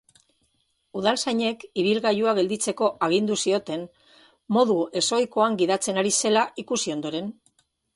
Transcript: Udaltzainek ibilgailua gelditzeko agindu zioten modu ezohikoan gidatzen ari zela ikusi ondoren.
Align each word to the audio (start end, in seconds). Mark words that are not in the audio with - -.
Udaltzainek 1.01 1.65
ibilgailua 1.81 2.33
gelditzeko 2.41 2.91
agindu 3.09 3.39
zioten 3.45 3.87
modu 4.59 4.83
ezohikoan 5.05 5.63
gidatzen 5.65 6.05
ari 6.07 6.19
zela 6.23 6.53
ikusi 6.67 7.01
ondoren. 7.01 7.35